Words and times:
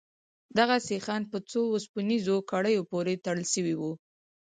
دغه 0.57 0.75
سيخان 0.89 1.21
په 1.31 1.37
څو 1.51 1.61
وسپنيزو 1.75 2.35
کړيو 2.51 2.81
پورې 2.91 3.21
تړل 3.25 3.45
سوي 3.53 3.75
وو. 3.77 3.91